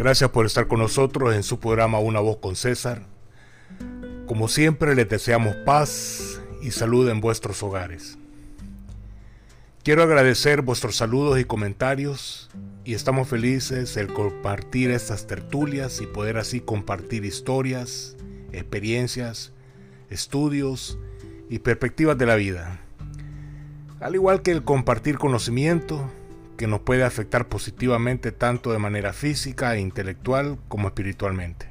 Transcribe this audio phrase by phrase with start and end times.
[0.00, 3.02] Gracias por estar con nosotros en su programa Una voz con César.
[4.26, 8.16] Como siempre les deseamos paz y salud en vuestros hogares.
[9.84, 12.48] Quiero agradecer vuestros saludos y comentarios
[12.82, 18.16] y estamos felices el compartir estas tertulias y poder así compartir historias,
[18.52, 19.52] experiencias,
[20.08, 20.98] estudios
[21.50, 22.80] y perspectivas de la vida.
[24.00, 26.10] Al igual que el compartir conocimiento,
[26.60, 31.66] que nos puede afectar positivamente tanto de manera física e intelectual como espiritualmente.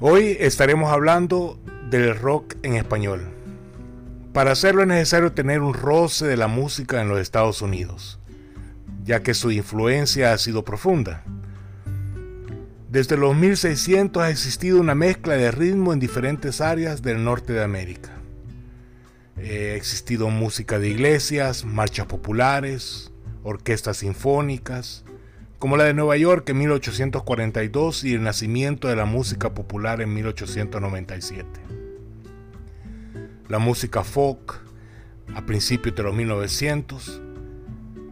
[0.00, 3.28] Hoy estaremos hablando del rock en español.
[4.32, 8.18] Para hacerlo es necesario tener un roce de la música en los Estados Unidos,
[9.04, 11.22] ya que su influencia ha sido profunda.
[12.90, 17.62] Desde los 1600 ha existido una mezcla de ritmo en diferentes áreas del norte de
[17.62, 18.15] América.
[19.38, 23.12] Eh, existido música de iglesias, marchas populares,
[23.42, 25.04] orquestas sinfónicas,
[25.58, 30.14] como la de Nueva York en 1842 y el nacimiento de la música popular en
[30.14, 31.48] 1897.
[33.48, 34.60] La música folk
[35.34, 37.20] a principios de los 1900,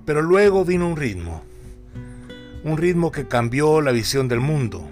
[0.04, 1.42] pero luego vino un ritmo,
[2.64, 4.86] un ritmo que cambió la visión del mundo,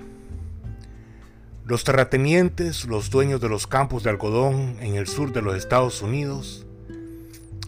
[1.73, 6.03] los terratenientes, los dueños de los campos de algodón en el sur de los Estados
[6.03, 6.67] Unidos,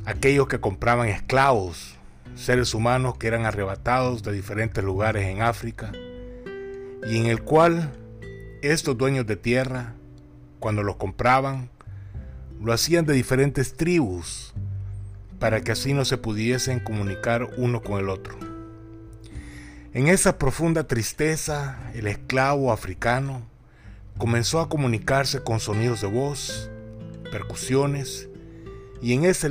[0.04, 1.94] aquellos que compraban esclavos,
[2.34, 5.90] seres humanos que eran arrebatados de diferentes lugares en África,
[7.08, 7.94] y en el cual
[8.60, 9.94] estos dueños de tierra,
[10.58, 11.70] cuando los compraban,
[12.60, 14.52] lo hacían de diferentes tribus,
[15.38, 18.36] para que así no se pudiesen comunicar uno con el otro.
[19.94, 23.53] En esa profunda tristeza, el esclavo africano
[24.18, 26.70] comenzó a comunicarse con sonidos de voz,
[27.30, 28.28] percusiones,
[29.02, 29.48] y en ese,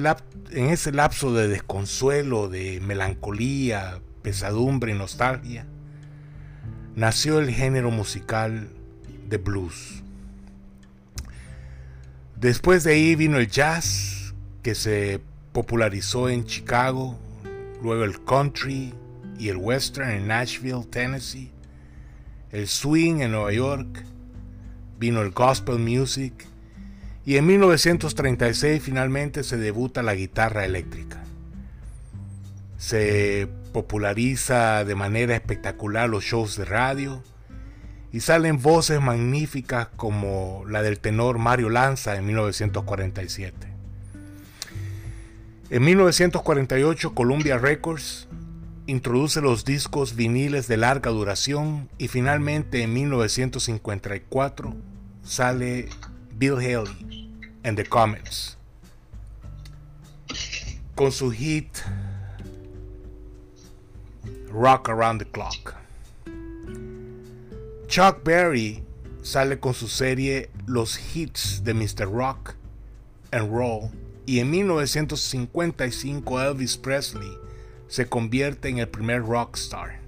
[0.52, 5.68] en ese lapso de desconsuelo, de melancolía, pesadumbre y nostalgia,
[6.96, 8.70] nació el género musical
[9.28, 10.02] de blues.
[12.36, 14.34] Después de ahí vino el jazz,
[14.64, 15.22] que se
[15.52, 17.20] popularizó en Chicago,
[17.82, 18.94] luego el country
[19.38, 21.52] y el western en Nashville, Tennessee,
[22.52, 24.04] el swing en Nueva York,
[25.04, 26.34] vino el gospel music
[27.26, 31.22] y en 1936 finalmente se debuta la guitarra eléctrica.
[32.78, 37.22] Se populariza de manera espectacular los shows de radio
[38.14, 43.68] y salen voces magníficas como la del tenor Mario Lanza en 1947.
[45.70, 48.30] En 1948 Columbia Records
[48.88, 54.93] introduce los discos viniles de larga duración y finalmente en 1954
[55.24, 55.90] sale
[56.36, 57.30] Bill Haley
[57.64, 58.58] en The Comets
[60.96, 61.80] con su hit
[64.50, 65.76] Rock Around the Clock.
[67.88, 68.84] Chuck Berry
[69.24, 72.12] sale con su serie Los Hits de Mr.
[72.12, 72.56] Rock
[73.32, 73.90] and Roll
[74.26, 77.38] y en 1955 Elvis Presley
[77.88, 80.00] se convierte en el primer rockstar.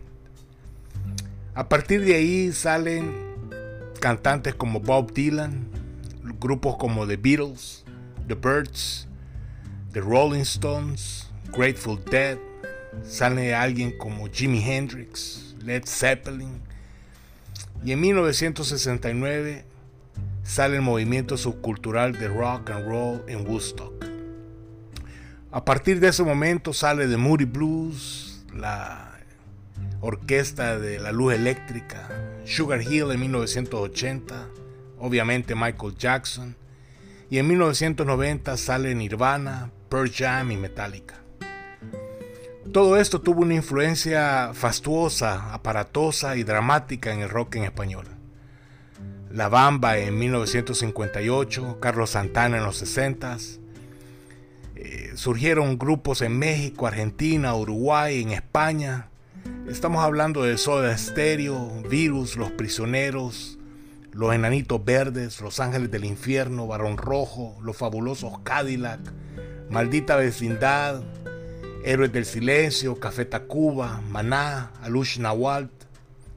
[1.54, 3.25] A partir de ahí salen
[4.00, 5.68] cantantes como Bob Dylan,
[6.40, 7.86] grupos como The Beatles,
[8.28, 9.08] The Birds,
[9.92, 12.38] The Rolling Stones, Grateful Dead,
[13.04, 16.62] sale alguien como Jimi Hendrix, Led Zeppelin,
[17.84, 19.66] y en 1969
[20.44, 24.06] sale el movimiento subcultural de rock and roll en Woodstock.
[25.52, 29.20] A partir de ese momento sale The Moody Blues, la
[30.02, 32.08] orquesta de la luz eléctrica,
[32.46, 34.48] Sugar Hill en 1980,
[35.00, 36.56] obviamente Michael Jackson,
[37.30, 41.16] y en 1990 sale Nirvana, Pearl Jam y Metallica.
[42.72, 48.06] Todo esto tuvo una influencia fastuosa, aparatosa y dramática en el rock en español.
[49.32, 53.38] La Bamba en 1958, Carlos Santana en los 60
[54.76, 59.10] eh, surgieron grupos en México, Argentina, Uruguay, en España,
[59.68, 63.58] Estamos hablando de Soda Stereo, Virus, Los Prisioneros,
[64.12, 69.00] Los Enanitos Verdes, Los Ángeles del Infierno, Barón Rojo, Los Fabulosos Cadillac,
[69.70, 71.02] Maldita Vecindad,
[71.84, 75.72] Héroes del Silencio, Café Tacuba, Maná, Alush Nawalt,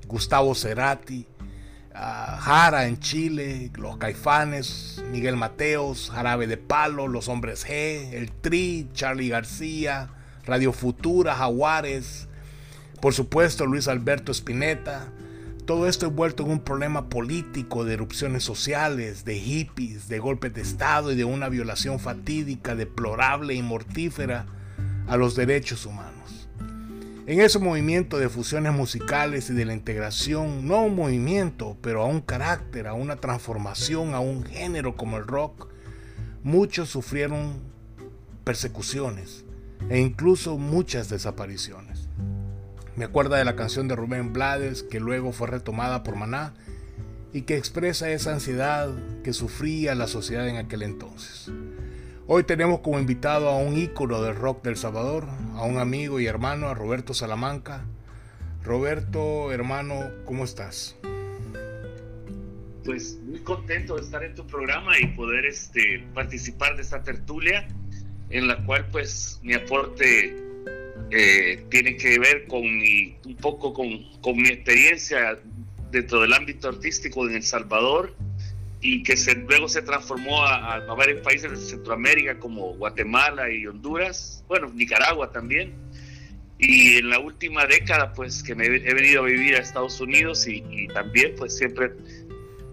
[0.07, 1.27] Gustavo Cerati,
[1.95, 8.33] ah, Jara en Chile, Los Caifanes, Miguel Mateos, Jarabe de Palo, Los Hombres G, El
[8.33, 10.11] Tri, Charlie García,
[10.45, 12.28] Radio Futura, Jaguares,
[13.01, 15.13] por supuesto, Luis Alberto Spinetta.
[15.65, 20.63] Todo esto envuelto en un problema político de erupciones sociales, de hippies, de golpes de
[20.63, 24.47] Estado y de una violación fatídica, deplorable y mortífera
[25.07, 26.49] a los derechos humanos.
[27.27, 32.03] En ese movimiento de fusiones musicales y de la integración, no a un movimiento, pero
[32.03, 35.69] a un carácter, a una transformación, a un género como el rock,
[36.43, 37.61] muchos sufrieron
[38.45, 39.45] persecuciones
[39.91, 42.09] e incluso muchas desapariciones.
[42.99, 46.55] Me acuerda de la canción de Rubén Blades que luego fue retomada por Maná
[47.33, 48.93] y que expresa esa ansiedad
[49.23, 51.49] que sufría la sociedad en aquel entonces.
[52.27, 56.27] Hoy tenemos como invitado a un ícono del rock del Salvador, a un amigo y
[56.27, 57.85] hermano, a Roberto Salamanca.
[58.65, 60.97] Roberto, hermano, ¿cómo estás?
[62.85, 67.69] Pues muy contento de estar en tu programa y poder este, participar de esta tertulia
[68.31, 70.48] en la cual pues mi aporte
[71.11, 73.89] eh, tiene que ver con mi, un poco con,
[74.21, 75.39] con mi experiencia
[75.91, 78.15] dentro del ámbito artístico en El Salvador
[78.81, 84.45] y que se, luego se transformó a, varios países de Centroamérica como Guatemala y Honduras,
[84.47, 85.75] bueno, Nicaragua también.
[86.61, 90.47] Y en la última década, pues que me he venido a vivir a Estados Unidos
[90.49, 91.93] y, también, pues siempre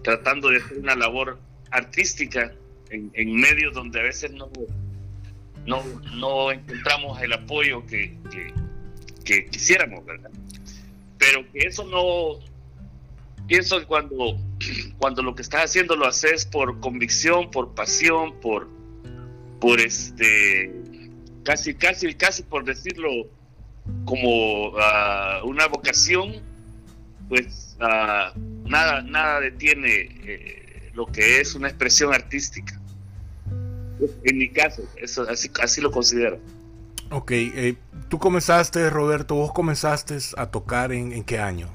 [0.02, 1.38] tratando de hacer una labor
[1.70, 2.52] artística
[2.90, 4.50] en, en, medios donde a veces no,
[5.66, 5.82] no,
[6.14, 8.16] no encontramos el apoyo que,
[9.24, 10.30] que, quisiéramos, ¿verdad?
[11.18, 12.38] Pero que eso no,
[13.46, 14.38] pienso que cuando,
[14.98, 18.68] cuando lo que estás haciendo lo haces por convicción, por pasión, por,
[19.60, 20.72] por este,
[21.42, 23.08] casi, casi, casi por decirlo
[24.04, 26.42] como ah, una vocación,
[27.28, 32.80] pues uh, nada, nada detiene eh, lo que es una expresión artística.
[34.24, 36.38] En mi caso, eso, así, así lo considero.
[37.10, 37.76] Ok, eh,
[38.08, 41.68] tú comenzaste, Roberto, vos comenzaste a tocar en, en qué año?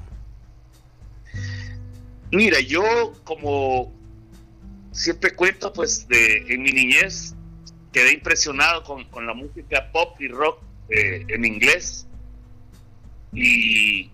[2.30, 2.82] Mira, yo
[3.24, 3.92] como
[4.92, 7.34] siempre cuento, pues de en mi niñez
[7.92, 12.06] quedé impresionado con, la música pop y rock eh, en inglés
[13.32, 14.10] y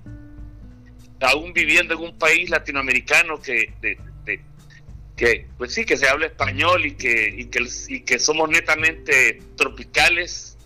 [1.21, 3.73] aún viviendo en un país latinoamericano que,
[5.19, 9.43] que pues sí, que se habla español y que, y que, y que somos netamente
[9.57, 10.57] tropicales,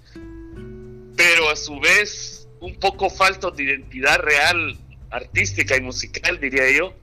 [1.16, 4.78] pero a su vez un poco faltos de identidad real,
[5.10, 6.94] artística y musical, diría yo.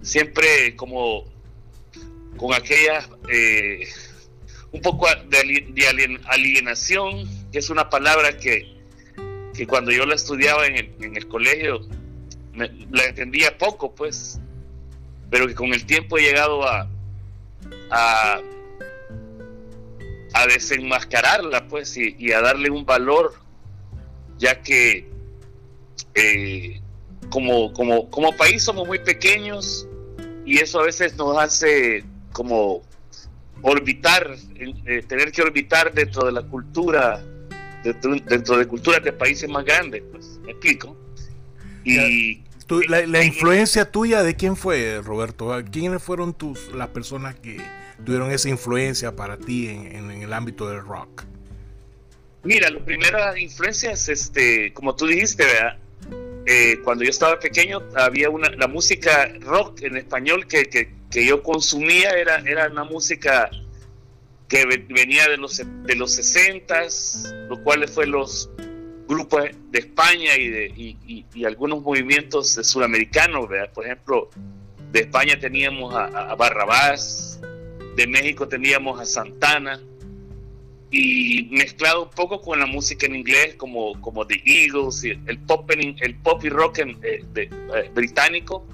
[0.00, 1.30] Siempre como
[2.36, 3.86] con aquella eh,
[4.72, 8.78] un poco de, alienación, que es una palabra que,
[9.54, 11.86] que cuando yo la estudiaba en el, en el colegio
[12.54, 14.38] la entendía poco, pues,
[15.32, 16.86] pero que con el tiempo he llegado a,
[17.90, 18.40] a,
[20.34, 23.32] a desenmascararla, pues, y, a darle un valor,
[24.36, 25.08] ya que
[26.14, 26.82] eh,
[27.30, 29.88] como, como, como país somos muy pequeños,
[30.44, 32.82] y eso a veces nos hace como
[33.62, 34.36] orbitar,
[34.84, 37.24] eh, tener que orbitar dentro de la cultura,
[37.82, 40.94] dentro, de culturas de países más grandes, pues, me explico.
[41.84, 42.42] Y
[42.80, 45.52] la, influencia tuya de quién fue, Roberto?
[45.70, 47.60] ¿Quiénes fueron tus las personas que
[48.04, 51.24] tuvieron esa influencia para ti en, el ámbito del rock?
[52.44, 55.44] Mira, la primera influencia es, este, como tú dijiste.
[56.44, 61.40] Eh, cuando yo estaba pequeño había una la música rock en español que, que, yo
[61.40, 63.48] consumía era, era una música
[64.48, 66.82] que venía de los de los 60
[67.48, 68.50] lo cual fue los
[69.14, 74.30] grupos de España y de y, y, algunos movimientos sudamericanos por ejemplo
[74.90, 77.40] de España teníamos a Barrabás
[77.96, 79.80] de México teníamos a Santana
[80.92, 85.38] y mezclado un poco con la música en inglés como, como The Eagles, y el
[85.38, 88.66] pop, el pop y rock en, eh, de, eh, británico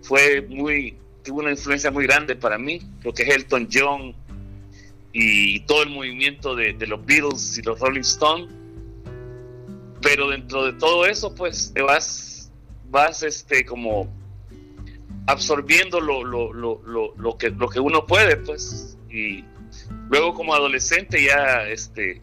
[0.00, 4.14] fue muy, tuvo una influencia muy grande para mí, lo que es Elton John
[5.12, 8.48] y todo el movimiento de, de los Beatles y los Rolling Stones.
[10.00, 12.50] Pero dentro de todo eso, pues te vas,
[12.90, 14.08] vas este, como
[15.26, 16.80] absorbiendo lo, lo, lo,
[17.16, 19.44] lo, que, lo que uno puede, pues, y
[20.10, 22.22] Luego como adolescente ya este,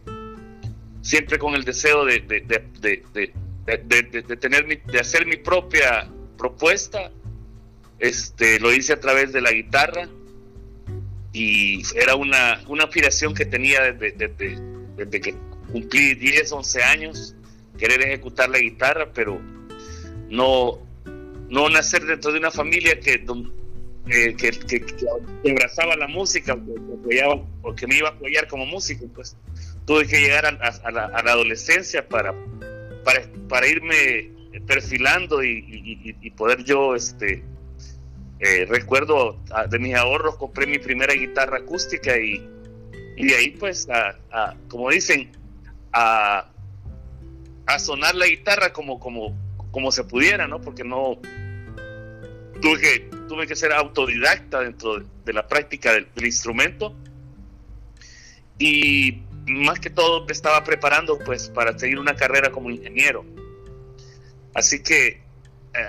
[1.02, 2.42] siempre con el deseo de, de,
[4.38, 7.12] tener de hacer mi propia propuesta,
[8.00, 10.10] este, lo hice a través de la guitarra.
[11.32, 14.30] Y era una, una aspiración que tenía desde,
[14.96, 15.36] desde, que
[15.72, 17.36] cumplí 10, 11 años,
[17.78, 19.40] querer ejecutar la guitarra, pero
[20.30, 20.80] no,
[21.50, 23.26] no nacer dentro de una familia que,
[24.08, 26.58] eh, que, que, abrazaba la música,
[27.62, 29.36] porque me iba a apoyar como músico, pues.
[29.86, 32.34] Tuve que llegar a, la, adolescencia para,
[33.48, 34.32] para, irme
[34.66, 37.44] perfilando y, poder yo, este,
[38.40, 39.40] eh, recuerdo
[39.70, 42.50] de mis ahorros, compré mi primera guitarra acústica y,
[43.16, 43.88] y de ahí pues,
[44.68, 45.32] como dicen,
[45.94, 46.50] a,
[47.66, 49.36] a sonar la guitarra como, como,
[49.72, 50.62] como se pudiera, ¿no?
[50.62, 51.20] Porque no
[52.62, 56.96] tuve que, tuve que ser autodidacta dentro de, la práctica del, instrumento
[58.58, 63.26] y más que todo me estaba preparando pues para seguir una carrera como ingeniero.
[64.54, 65.22] Así que eh,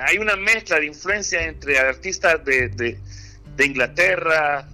[0.06, 4.68] hay una mezcla de influencia entre artistas de, de Inglaterra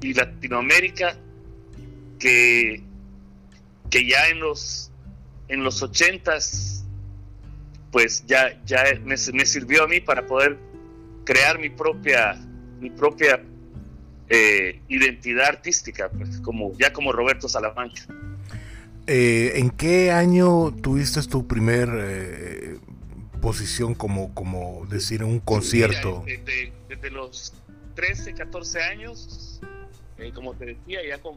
[0.00, 1.16] y Latinoamérica
[2.18, 2.82] que,
[3.90, 4.91] que ya en los
[5.48, 6.84] en los ochentas
[7.90, 10.58] pues ya, ya me, sirvió a mí para poder
[11.24, 12.34] crear mi propia
[12.80, 13.42] mi propia
[14.28, 18.02] eh, identidad artística pues, como ya como Roberto Salamanca
[19.06, 22.78] eh, ¿En qué año tuviste tu primer eh,
[23.40, 26.24] posición como, como decir un concierto?
[26.24, 27.52] desde, los
[27.96, 29.60] 13, 14 años,
[30.34, 31.36] como te decía, ya con,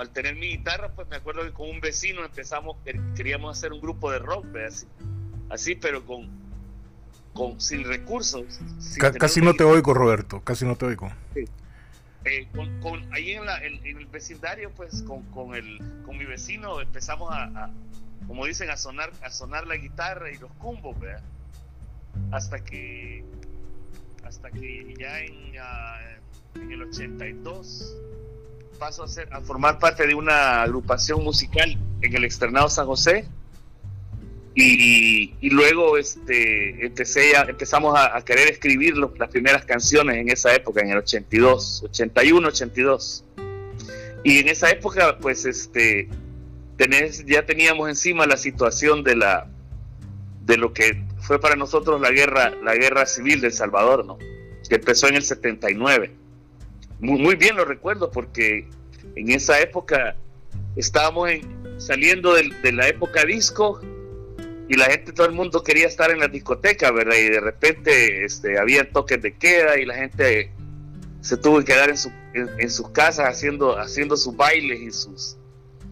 [0.00, 2.76] al tener mi guitarra, pues me acuerdo que con un vecino empezamos,
[3.16, 4.86] queríamos hacer un grupo de rock, así,
[5.50, 6.28] así, pero con,
[7.32, 8.60] con sin recursos.
[9.18, 11.10] casi no te oigo, Roberto, casi no te oigo.
[12.24, 12.46] Eh,
[12.80, 17.30] con, ahí en, la, en, el vecindario, pues con, con, el, con mi vecino empezamos
[17.32, 17.70] a,
[18.26, 21.22] como dicen, a sonar, a sonar la guitarra y los cumbos, ¿verdad?
[22.30, 23.24] Hasta que,
[24.24, 25.98] hasta que ya en, ah,
[26.54, 27.96] en el 82
[28.82, 33.28] paso a, ser, a formar parte de una agrupación musical en el externado San José.
[34.56, 40.90] Y, luego este, empecé empezamos a, querer escribir las primeras canciones en esa época, en
[40.90, 43.24] el 82, 81, 82.
[44.24, 46.08] Y en esa época, pues, este,
[47.24, 49.46] ya teníamos encima la situación de la
[50.44, 54.18] de lo que fue para nosotros la guerra, la guerra civil de El Salvador, ¿no?
[54.68, 56.21] Que empezó en el 79
[57.02, 58.68] muy, bien lo recuerdo porque
[59.16, 60.14] en esa época
[60.76, 61.30] estábamos
[61.78, 63.80] saliendo de, la época disco
[64.68, 67.16] y la gente, todo el mundo quería estar en la discoteca, ¿verdad?
[67.16, 70.52] Y de repente este, había toques de queda y la gente
[71.20, 75.36] se tuvo que quedar en, su, en, sus casas haciendo, sus bailes y sus,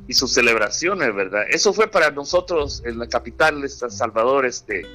[0.06, 1.42] y sus celebraciones, ¿verdad?
[1.50, 4.86] Eso fue para nosotros en la capital de San Salvador, este,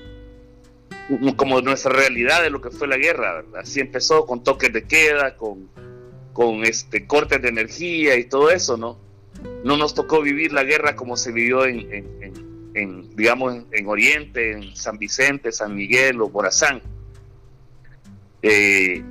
[1.35, 3.59] como nuestra realidad de lo que fue la guerra, ¿verdad?
[3.59, 5.69] Así empezó con toques de queda, con
[6.35, 8.99] con este cortes de energía y todo eso, ¿no?
[9.63, 11.87] No nos tocó vivir la guerra como se vivió en,
[12.73, 16.81] en, digamos, en, Oriente, en San Vicente, San Miguel o Morazán.
[18.41, 19.01] Eh,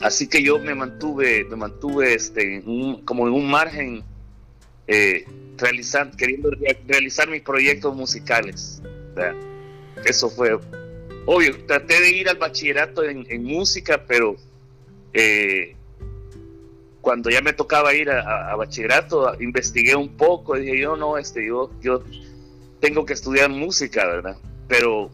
[0.00, 2.62] así que yo me mantuve, me mantuve este,
[3.04, 4.02] como en un margen,
[4.86, 5.26] eh,
[5.58, 6.50] realizar, queriendo
[6.86, 8.80] realizar mis proyectos musicales.
[10.06, 10.58] Eso fue
[11.26, 11.62] obvio.
[11.66, 14.36] Traté de ir al bachillerato en, música, pero
[15.12, 15.76] eh,
[17.02, 21.70] cuando ya me tocaba ir a, bachillerato, investigué un poco, dije yo no, este, yo,
[21.80, 22.02] yo
[22.80, 24.36] tengo que estudiar música, ¿verdad?
[24.68, 25.10] Pero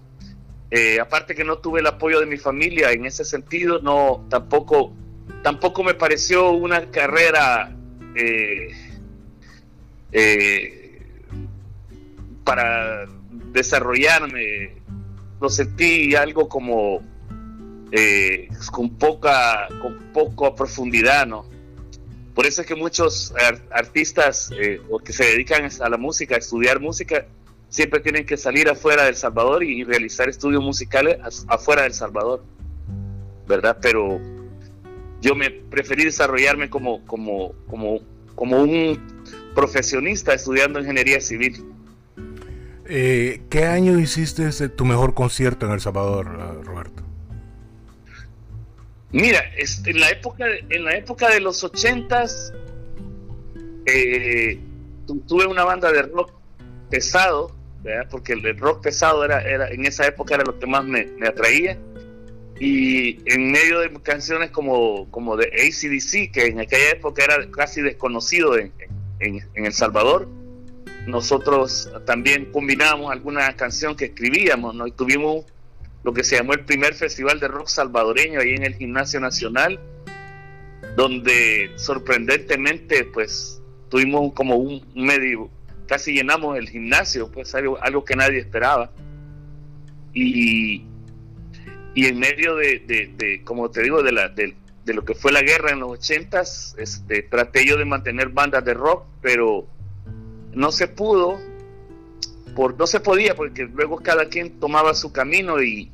[0.70, 4.92] eh, aparte que no tuve el apoyo de mi familia en ese sentido, no, tampoco,
[5.42, 7.74] tampoco me pareció una carrera
[8.14, 8.68] eh,
[10.12, 11.22] eh,
[12.44, 13.06] para
[13.50, 14.74] desarrollarme.
[15.40, 17.00] Lo sentí algo como
[18.72, 21.57] con poca, con poco profundidad, ¿no?
[22.38, 23.34] Por eso es que muchos
[23.68, 27.26] artistas eh, o que se dedican a la música, a estudiar música,
[27.68, 31.18] siempre tienen que salir afuera del Salvador y, realizar estudios musicales
[31.48, 32.44] afuera del Salvador,
[33.48, 33.78] ¿verdad?
[33.82, 34.20] Pero
[35.20, 38.02] yo me preferí desarrollarme como, como, como,
[38.36, 39.00] como un
[39.56, 41.64] profesionista estudiando ingeniería civil.
[42.86, 47.07] Eh, ¿Qué año hiciste tu mejor concierto en El Salvador, Roberto?
[49.10, 52.52] Mira, en la época en la época de los ochentas
[53.86, 54.60] eh,
[55.26, 56.32] tuve una banda de rock
[56.90, 57.56] pesado,
[58.10, 61.78] porque el rock pesado era, era en esa época era lo que más me, atraía.
[62.60, 67.80] Y en medio de canciones como, como de ACDC, que en aquella época era casi
[67.80, 68.72] desconocido en,
[69.20, 70.28] en, en El Salvador,
[71.06, 74.86] nosotros también combinábamos alguna canción que escribíamos, ¿no?
[74.86, 75.46] Y tuvimos
[76.04, 79.80] lo que se llamó el primer festival de rock salvadoreño ahí en el Gimnasio Nacional,
[80.96, 85.50] donde sorprendentemente pues tuvimos como un medio,
[85.86, 88.90] casi llenamos el gimnasio, pues algo, algo que nadie esperaba.
[90.12, 90.84] Y,
[91.94, 94.54] y en medio de, como te digo, de, la, de,
[94.86, 98.74] lo que fue la guerra en los ochentas, este, traté yo de mantener bandas de
[98.74, 99.66] rock, pero
[100.52, 101.38] no se pudo
[102.76, 105.92] no se podía porque luego cada quien tomaba su camino y,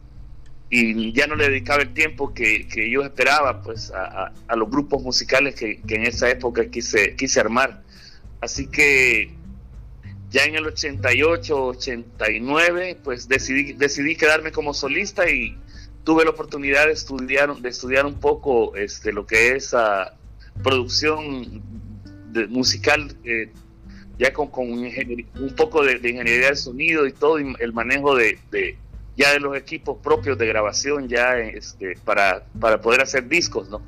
[1.12, 5.80] ya no le dedicaba el tiempo que, yo esperaba pues a, los grupos musicales que,
[5.86, 7.82] en esa época quise, quise armar.
[8.40, 9.32] Así que
[10.30, 15.56] ya en el 88, 89, pues decidí, decidí quedarme como solista y
[16.02, 20.10] tuve la oportunidad de estudiar, de estudiar un poco este, lo que es uh,
[20.62, 21.62] producción
[22.32, 23.52] de, musical, eh,
[24.18, 28.38] ya con, con un poco de, ingeniería de sonido y todo, y el manejo de,
[28.50, 28.76] de,
[29.16, 33.82] ya de los equipos propios de grabación, ya este, para, para poder hacer discos, ¿no?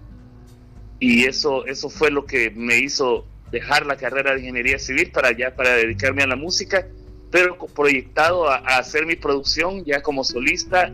[0.99, 5.33] Y eso, eso fue lo que me hizo dejar la carrera de ingeniería civil para
[5.33, 6.87] ya para dedicarme a la música,
[7.31, 10.93] pero proyectado a, hacer mi producción ya como solista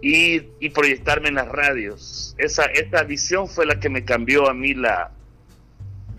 [0.00, 0.40] y,
[0.70, 2.34] proyectarme en las radios.
[2.38, 5.10] Esa, esta visión fue la que me cambió a mí la,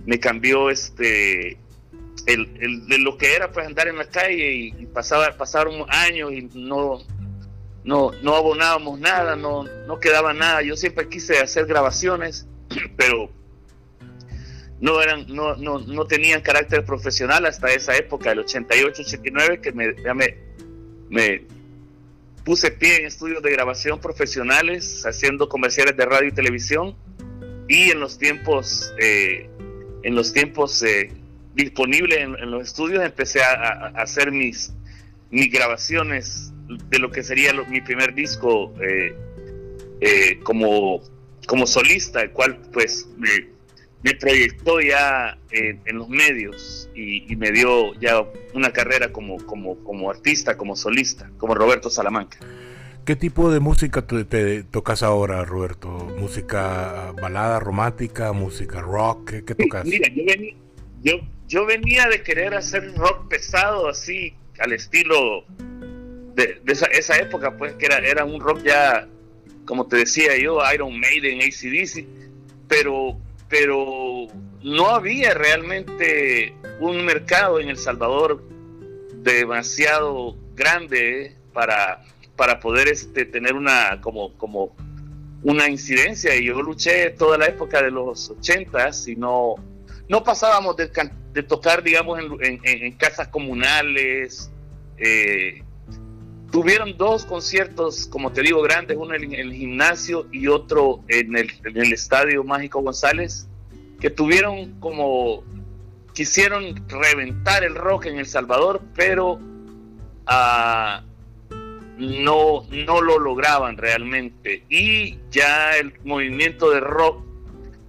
[0.05, 1.57] me cambió este,
[2.25, 6.49] el, de lo que era pues andar en la calle y, pasaba, pasaron años y
[6.53, 6.99] no,
[7.83, 10.61] no, no abonábamos nada, no, no quedaba nada.
[10.61, 12.47] Yo siempre quise hacer grabaciones,
[12.97, 13.31] pero
[14.79, 19.93] no eran no, no, no tenían carácter profesional hasta esa época, el 88-89, que me,
[20.13, 20.37] me,
[21.09, 21.43] me,
[22.43, 26.95] puse pie en estudios de grabación profesionales, haciendo comerciales de radio y televisión,
[27.67, 29.49] y en los tiempos, eh,
[30.03, 31.11] en los tiempos eh,
[31.63, 34.73] disponibles en, los estudios empecé a, hacer mis,
[35.29, 36.53] mis grabaciones
[36.89, 41.01] de lo que sería mi primer disco eh, como,
[41.47, 43.07] como solista, el cual pues
[44.03, 48.23] me proyectó ya en, los medios y, me dio ya
[48.53, 52.37] una carrera como, como, como artista, como solista, como Roberto Salamanca.
[53.05, 55.89] ¿Qué tipo de música te, tocas ahora, Roberto?
[55.89, 59.31] ¿Música balada romántica, música rock?
[59.45, 59.85] ¿Qué, tocas?
[59.85, 60.53] Mira, yo venía,
[61.01, 61.13] yo,
[61.49, 65.43] yo venía de querer hacer rock pesado, así, al estilo
[66.35, 69.09] de, esa, esa, época, pues, que era, era un rock ya,
[69.65, 72.05] como te decía yo, Iron Maiden, ACDC,
[72.69, 73.17] pero
[73.49, 74.27] pero
[74.61, 78.43] no había realmente un mercado en El Salvador
[79.23, 82.03] demasiado grande para,
[82.35, 84.75] para poder este, tener una como, como
[85.41, 86.35] una incidencia.
[86.35, 89.55] Y yo luché toda la época de los ochentas y no,
[90.09, 94.51] no pasábamos de, tocar digamos en, casas comunales
[94.97, 95.63] eh,
[96.51, 101.93] tuvieron dos conciertos como te digo grandes uno en el gimnasio y otro en el,
[101.93, 103.47] estadio Mágico González
[104.01, 105.43] que tuvieron como
[106.19, 109.39] quisieron reventar el rock en El Salvador, pero
[110.25, 111.01] ah,
[111.97, 114.65] no, no lo lograban realmente.
[114.67, 117.23] Y ya el movimiento de rock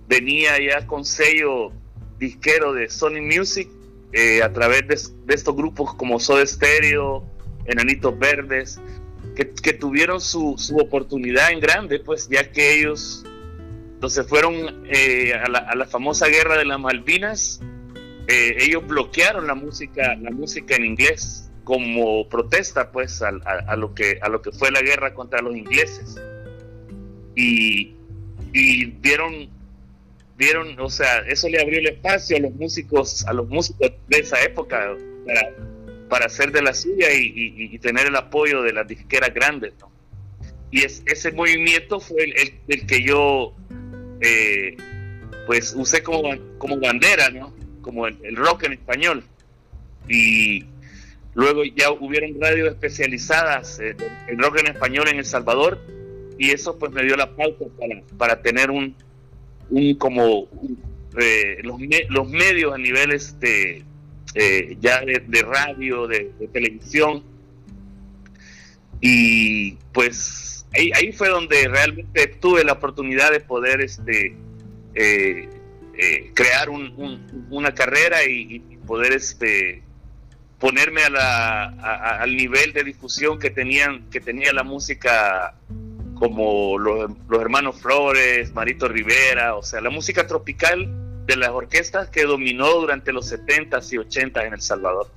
[0.06, 1.72] venía ya con sello
[2.20, 3.68] disquero de Sony Music
[4.12, 7.24] eh, a través de, estos grupos como Soda Stereo,
[7.64, 8.80] Enanitos Verdes,
[9.34, 13.24] que, tuvieron su, oportunidad en grande, pues ya que ellos
[13.94, 17.60] entonces fueron eh, a, la, famosa guerra de las Malvinas.
[18.28, 23.30] Eh, ellos bloquearon la música, la música en inglés como protesta, pues, a,
[23.76, 26.16] lo que a lo que fue la guerra contra los ingleses.
[27.36, 27.94] Y,
[28.52, 28.86] y
[30.40, 34.18] vieron, o sea, eso le abrió el espacio a los músicos, a los músicos de
[34.18, 35.54] esa época para,
[36.08, 39.74] para hacer de la suya y, tener el apoyo de las disqueras grandes,
[40.70, 43.54] Y ese movimiento fue el, el que yo
[44.22, 44.76] eh,
[45.46, 47.54] pues usé como, como bandera, ¿no?
[47.82, 49.22] Como el, rock en español.
[50.08, 50.64] Y
[51.34, 55.78] luego ya hubieron radios especializadas en el rock en español en El Salvador
[56.38, 58.96] y eso pues me dio la pauta para, para tener un,
[59.70, 60.48] un como
[61.18, 63.84] eh, los, los medios a nivel este,
[64.34, 67.24] eh, ya de, radio, de, televisión.
[69.00, 74.36] Y pues ahí, fue donde realmente tuve la oportunidad de poder este,
[74.94, 75.48] eh,
[76.34, 79.82] crear una carrera y, poder este,
[80.58, 81.64] ponerme a la,
[82.20, 85.54] al nivel de difusión que, tenían, que tenía la música
[86.20, 90.86] como los, hermanos Flores, Marito Rivera, o sea, la música tropical
[91.24, 95.10] de las orquestas que dominó durante los 70s y 80s en El Salvador.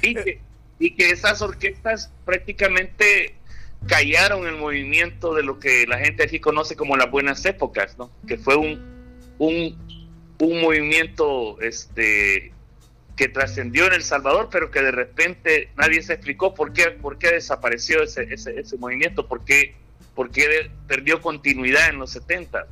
[0.00, 0.40] Y, que,
[0.78, 3.34] y que esas orquestas prácticamente
[3.86, 8.10] callaron el movimiento de lo que la gente aquí conoce como las buenas épocas, ¿no?
[8.26, 8.80] Que fue un,
[9.38, 9.76] un,
[10.38, 12.54] un movimiento este,
[13.20, 17.18] que trascendió en El Salvador, pero que de repente nadie se explicó por qué, por
[17.18, 19.74] qué desapareció ese, ese, movimiento, por qué,
[20.14, 22.66] por qué perdió continuidad en los 70.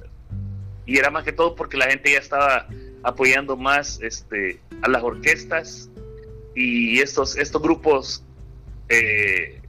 [0.86, 2.66] Y era más que todo porque la gente ya estaba
[3.02, 5.90] apoyando más este, a las orquestas
[6.54, 8.24] y estos, estos grupos
[8.88, 9.60] eh,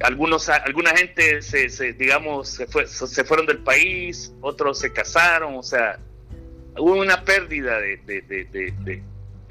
[0.00, 5.62] algunos alguna gente se, digamos se, fue, se fueron del país otros se casaron o
[5.62, 5.98] sea
[6.78, 9.02] hubo una pérdida de,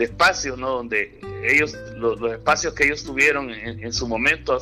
[0.06, 0.70] espacios, ¿no?
[0.70, 4.58] Donde ellos, los, espacios que ellos tuvieron en, su momento,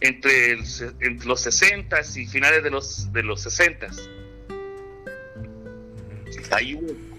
[0.00, 0.58] entre,
[1.24, 3.88] los 60 y finales de los, de los 60.
[6.50, 6.78] Ahí,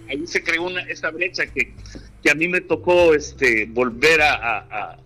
[0.09, 1.73] ahí se creó una, esa brecha que,
[2.23, 4.99] que a mí me tocó este, volver a, a,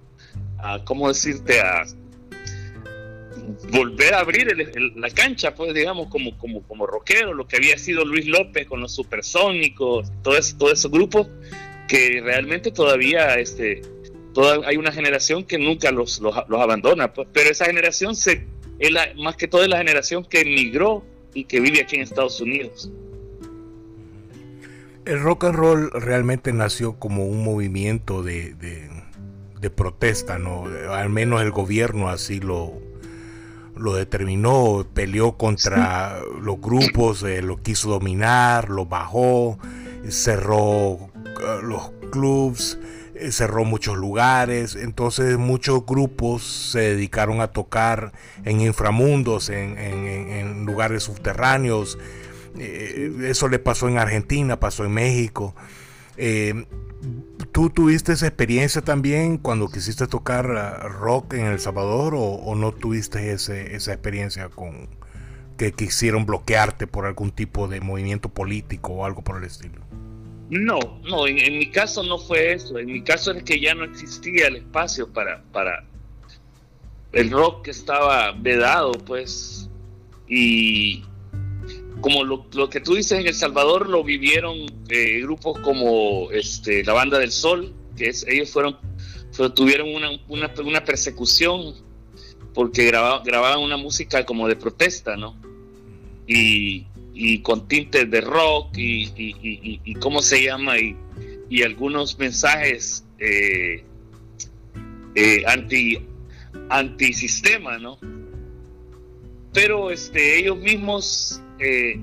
[0.60, 1.60] a, ¿cómo decirte?
[1.60, 1.84] A
[3.72, 8.06] volver a abrir la cancha, pues digamos, como, como, como rockero, lo que había sido
[8.06, 11.28] Luis López con los supersónicos, todo eso, todos esos grupos
[11.94, 13.84] que realmente todavía este,
[14.34, 18.48] toda, hay una generación que nunca los, los, abandona, pues, pero esa generación se,
[18.80, 22.42] es más que todo es la generación que emigró y que vive aquí en Estados
[22.42, 22.92] Unidos.
[25.06, 30.66] El rock and roll realmente nació como un movimiento de, de, protesta, ¿no?
[30.90, 32.74] Al menos el gobierno así lo,
[33.78, 39.60] lo determinó, peleó contra los grupos, eh, lo quiso dominar, lo bajó,
[40.10, 41.13] cerró
[41.62, 42.78] los clubs,
[43.16, 51.04] eh, cerró muchos lugares, entonces muchos grupos se dedicaron a tocar en inframundos, en, lugares
[51.04, 51.98] subterráneos.
[52.58, 55.56] Eh, eso le pasó en Argentina, pasó en México.
[57.52, 60.48] ¿Tú tuviste esa experiencia también cuando quisiste tocar
[61.00, 64.88] rock en El Salvador o, no tuviste esa experiencia con
[65.58, 69.82] que quisieron bloquearte por algún tipo de movimiento político o algo por el estilo?
[70.50, 72.78] No, no, en, mi caso no fue eso.
[72.78, 75.86] En mi caso es que ya no existía el espacio para, para
[77.12, 79.70] el rock que estaba vedado, pues.
[80.28, 81.04] Y
[82.02, 84.58] como lo, que tú dices en El Salvador lo vivieron
[84.90, 88.78] eh, grupos como este, la Banda del Sol, que es, ellos fueron,
[89.56, 91.76] tuvieron una, una, persecución
[92.54, 95.36] porque grababan una música como de protesta, ¿no?
[96.28, 100.98] Y, y con tintes de rock y, y, cómo se llama y,
[101.62, 103.84] algunos mensajes eh,
[105.14, 106.00] eh, anti
[106.70, 108.00] antisistema no
[109.54, 112.02] pero este ellos mismos eh,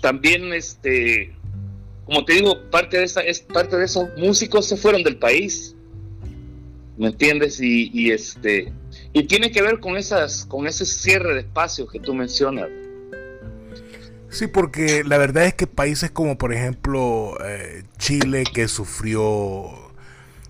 [0.00, 1.34] también este
[2.06, 5.76] como te digo parte de esa es parte de esos músicos se fueron del país
[6.96, 8.72] me entiendes y, y este
[9.12, 12.70] y tiene que ver con esas con ese cierre de espacios que tú mencionas
[14.34, 19.92] Sí, porque la verdad es que países como por ejemplo eh, Chile que sufrió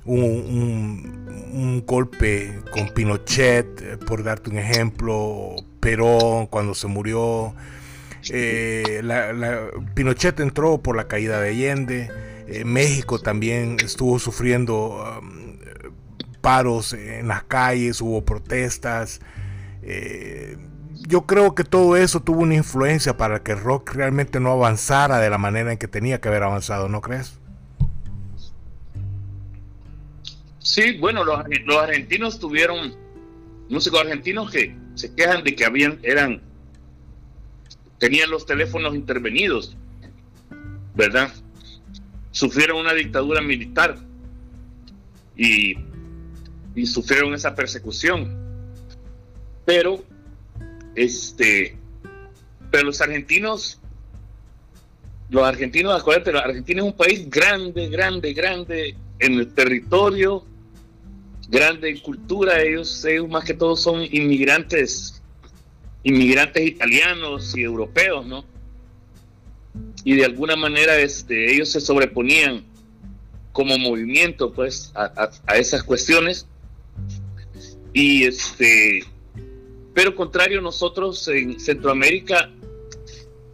[0.07, 7.55] un, golpe con Pinochet, eh, por darte un ejemplo, Perón cuando se murió,
[8.31, 9.03] eh,
[9.95, 12.11] Pinochet entró por la caída de Allende,
[12.65, 15.59] México también estuvo sufriendo um,
[16.41, 19.21] paros en las calles, hubo protestas
[21.07, 25.31] yo creo que todo eso tuvo una influencia para que rock realmente no avanzara de
[25.31, 27.39] la manera en que tenía que haber avanzado, ¿no crees?
[30.59, 31.39] Sí, bueno, los,
[31.79, 32.97] argentinos tuvieron
[33.69, 36.41] músicos argentinos que se quejan de que habían, eran,
[37.99, 39.77] tenían los teléfonos intervenidos,
[40.95, 41.31] ¿verdad?
[42.31, 43.99] Sufrieron una dictadura militar
[45.37, 45.75] y,
[46.75, 48.43] y sufrieron esa persecución.
[49.67, 50.03] Pero
[50.95, 51.77] este,
[52.71, 53.81] pero los argentinos,
[55.31, 60.45] los argentinos, acuérdate, Argentina es un país grande, grande, grande en el territorio,
[61.49, 62.63] grande en cultura.
[62.63, 65.23] Ellos, ellos más que todo son inmigrantes,
[66.03, 68.45] inmigrantes italianos y europeos, ¿no?
[70.05, 72.65] Y de alguna manera, este, ellos se sobreponían
[73.53, 76.47] como movimiento, pues, a, a esas cuestiones.
[77.93, 79.05] Y este
[79.95, 82.51] pero contrario, nosotros en Centroamérica,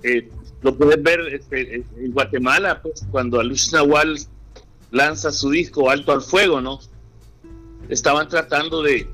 [0.03, 0.29] eh,
[0.63, 4.19] lo puedes ver este, en Guatemala, pues cuando Alush Nahual
[4.91, 6.81] lanza su disco Alto al Fuego, ¿no?
[7.89, 9.07] Estaban tratando de,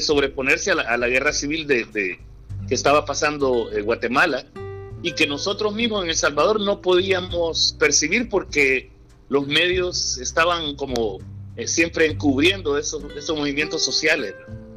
[0.00, 4.44] sobreponerse a la, guerra civil de, que estaba pasando en Guatemala
[5.02, 8.92] y que nosotros mismos en El Salvador no podíamos percibir porque
[9.28, 11.18] los medios estaban como
[11.56, 14.34] eh, siempre encubriendo esos, esos movimientos sociales.
[14.48, 14.69] ¿no?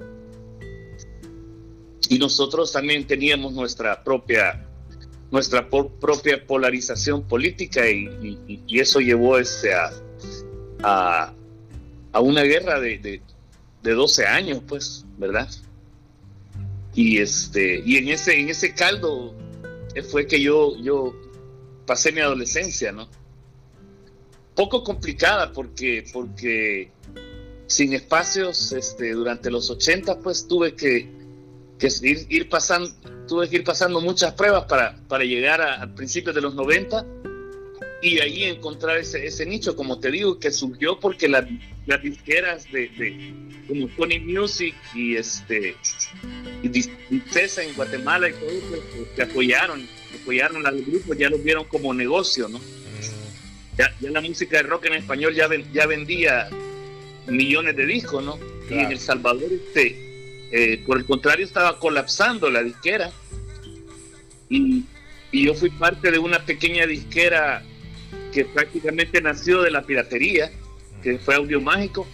[2.14, 4.64] Y nosotros también teníamos nuestra propia
[5.32, 11.34] nuestra propia polarización política y, eso llevó este a,
[12.12, 13.20] a, una guerra de,
[13.82, 15.50] de, 12 años pues verdad
[16.94, 19.34] y este y en ese en ese caldo
[20.12, 21.16] fue que yo yo
[21.88, 23.10] pasé mi adolescencia no
[24.54, 26.92] poco complicada porque porque
[27.66, 31.23] sin espacios este durante los 80 pues tuve que
[31.84, 32.90] que ir, ir pasando,
[33.28, 37.06] tuve que ir pasando muchas pruebas para, para llegar a, principios de los 90
[38.02, 41.46] y ahí encontrar ese, ese nicho, como te digo, que surgió porque las
[42.02, 43.34] disqueras de, de,
[43.68, 45.76] como Sony Music y este
[46.62, 49.88] y en Guatemala y todo eso, pues, que apoyaron,
[50.22, 52.60] apoyaron al grupo, ya lo vieron como negocio, ¿no?
[52.60, 53.78] Mm.
[53.78, 56.50] Ya, ya, la música de rock en español ya, ya vendía
[57.28, 58.38] millones de discos, ¿no?
[58.70, 60.13] Y en El Salvador, este,
[60.56, 63.12] eh, por el contrario, estaba colapsando la disquera.
[64.50, 64.86] Y,
[65.32, 67.64] yo fui parte de una pequeña disquera
[68.32, 70.52] que prácticamente nació de la piratería,
[71.02, 72.08] que fue Audio Mágico,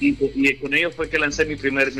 [0.00, 0.14] y,
[0.56, 1.92] con ellos fue que lancé mi primer,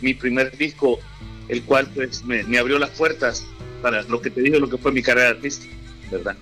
[0.00, 0.98] mi, primer disco,
[1.46, 3.46] el cual pues me, abrió las puertas
[3.80, 5.72] para lo que te digo, lo que fue mi carrera artística,
[6.10, 6.36] ¿verdad?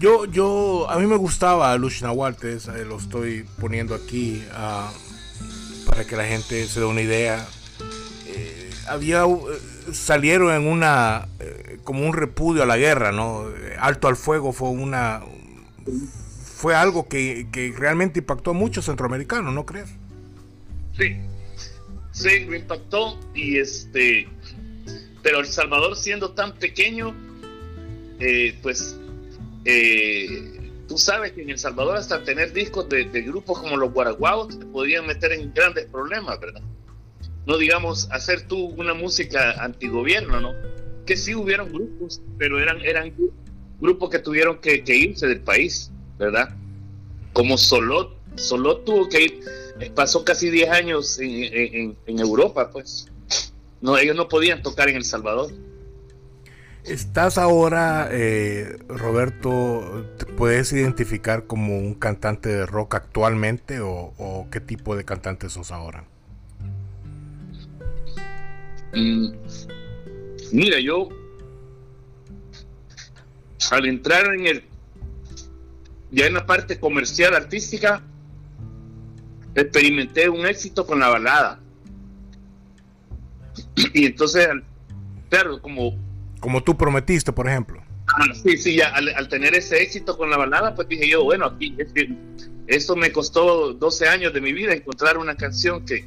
[0.00, 2.56] Yo, yo, a mí me gustaba Lush Nahuatl,
[2.88, 5.07] lo estoy poniendo aquí uh,
[5.88, 7.46] para que la gente se dé una idea.
[8.26, 13.46] Eh, había, eh, salieron en una, eh, como un repudio a la guerra, ¿no?
[13.78, 15.22] Alto al fuego fue una,
[16.44, 19.88] fue algo que, que realmente impactó a muchos centroamericanos, ¿no crees?
[20.96, 21.16] Sí,
[22.12, 24.28] sí, me impactó y este,
[25.22, 27.14] pero El Salvador siendo tan pequeño,
[28.62, 28.96] pues
[29.64, 30.57] eh,
[30.88, 34.66] tú sabes que en El Salvador hasta tener discos de, grupos como los Guaraguaos te
[34.66, 36.62] podían meter en grandes problemas, ¿verdad?
[37.46, 40.54] No digamos hacer tú una música antigobierno, ¿no?
[41.06, 43.14] Que sí hubieron grupos, pero eran,
[43.80, 46.56] grupos que tuvieron que, irse del país, ¿verdad?
[47.34, 49.40] Como Solot, Solot tuvo que ir,
[49.94, 53.08] pasó casi 10 años en, en Europa, pues.
[53.80, 55.52] No, ellos no podían tocar en El Salvador.
[56.88, 64.60] Estás ahora, eh, Roberto, ¿te puedes identificar como un cantante de rock actualmente o, qué
[64.60, 66.04] tipo de cantante sos ahora?
[68.94, 69.32] Mm,
[70.52, 71.10] mira, yo
[73.70, 74.64] al entrar en el
[76.10, 78.02] ya en la parte comercial artística
[79.54, 81.60] experimenté un éxito con la balada
[83.92, 84.48] y entonces
[85.28, 86.07] claro como
[86.38, 87.82] como tú prometiste, por ejemplo.
[88.06, 91.46] Ah, sí, sí, ya al, tener ese éxito con la balada, pues dije yo, bueno,
[91.46, 91.92] aquí es
[92.68, 96.04] esto me costó 12 años de mi vida encontrar una canción que,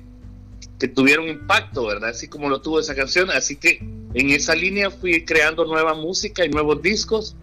[0.80, 2.10] que tuviera un impacto, ¿verdad?
[2.10, 3.32] Así como lo tuvo esa canción.
[3.32, 3.80] Así que
[4.13, 7.36] en esa línea fui creando nueva música y nuevos discos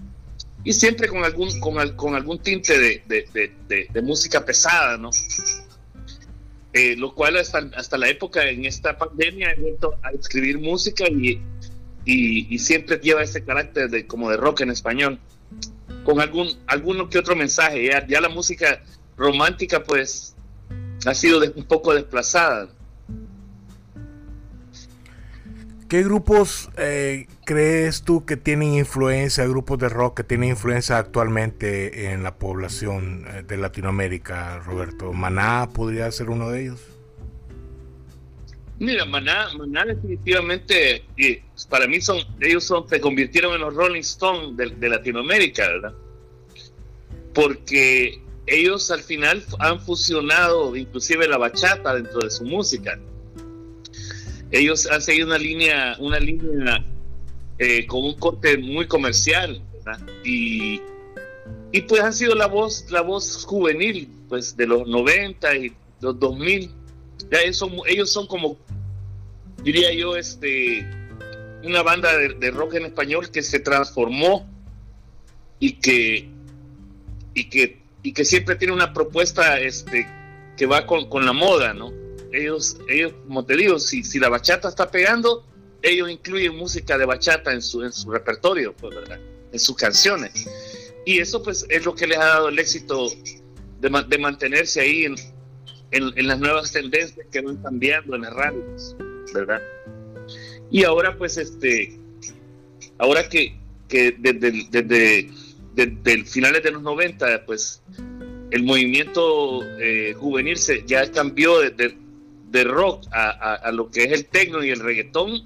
[0.62, 5.10] y siempre con algún, con, con algún tinte de, de, de, música pesada, ¿no?
[6.72, 11.08] Eh, lo cual hasta, hasta la época en esta pandemia he vuelto a escribir música
[11.08, 11.40] y
[12.08, 15.18] y, siempre lleva ese carácter de como de rock en español,
[16.04, 17.86] con algún alguno que otro mensaje.
[17.86, 18.82] Ya, ya la música
[19.16, 20.34] romántica pues
[21.04, 22.68] ha sido un poco desplazada.
[25.88, 32.10] ¿Qué grupos eh, crees tú que tienen influencia, grupos de rock que tienen influencia actualmente
[32.12, 35.14] en la población eh, de Latinoamérica, Roberto?
[35.14, 36.97] ¿Maná podría ser uno de ellos?
[38.80, 41.04] Mira, Maná, Maná definitivamente,
[41.68, 45.94] para mí son, ellos son, se convirtieron en los Rolling Stones de, Latinoamérica, ¿verdad?
[47.34, 52.98] Porque ellos al final han fusionado inclusive la bachata dentro de su música.
[54.52, 56.84] Ellos han seguido una línea, una línea
[57.58, 60.00] eh, con un corte muy comercial, ¿verdad?
[60.24, 60.80] Y,
[61.72, 66.18] y pues han sido la voz, la voz juvenil, pues de los 90 y los
[66.20, 66.77] 2000
[67.30, 68.56] ya ellos son como,
[69.62, 70.88] diría yo, este,
[71.62, 74.48] una banda de, rock en español que se transformó
[75.58, 76.28] y que,
[77.34, 80.08] y que, y que siempre tiene una propuesta este,
[80.56, 81.92] que va con, la moda, ¿no?
[82.32, 85.44] Ellos, ellos, como te digo, si, si la bachata está pegando,
[85.82, 88.94] ellos incluyen música de bachata en su, en su repertorio, pues,
[89.52, 90.46] en sus canciones.
[91.06, 93.08] Y eso pues es lo que les ha dado el éxito
[93.80, 95.16] de, de mantenerse ahí en,
[95.90, 98.96] en, las nuevas tendencias que van cambiando en las radios,
[99.32, 99.62] ¿verdad?
[100.70, 101.98] Y ahora, pues, este,
[102.98, 103.56] ahora que,
[103.88, 105.30] que desde, desde,
[105.74, 107.82] desde, finales de los 90, pues,
[108.50, 111.96] el movimiento eh, juvenil se, ya cambió de,
[112.50, 115.44] de, rock a, a, lo que es el techno y el reggaetón,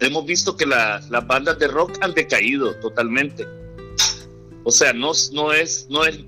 [0.00, 3.46] hemos visto que las bandas de rock han decaído totalmente.
[4.64, 6.24] O sea, no, no es, no es